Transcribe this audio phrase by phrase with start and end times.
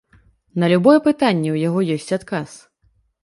[0.63, 2.49] На любое пытанне ў яго ёсць адказ.